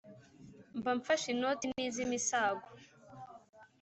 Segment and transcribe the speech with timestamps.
[0.79, 2.67] mba mfashe inoti n' iz' imisago